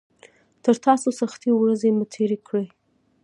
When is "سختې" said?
1.21-1.49